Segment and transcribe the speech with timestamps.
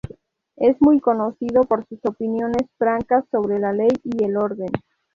[0.55, 4.71] Es muy conocido por sus opiniones francas sobre la ley y el orden.